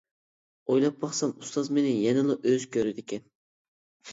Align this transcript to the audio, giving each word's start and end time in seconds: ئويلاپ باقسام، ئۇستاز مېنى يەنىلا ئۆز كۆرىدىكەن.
ئويلاپ 0.69 0.95
باقسام، 1.03 1.35
ئۇستاز 1.45 1.69
مېنى 1.79 1.91
يەنىلا 1.99 2.39
ئۆز 2.53 2.67
كۆرىدىكەن. 2.79 3.25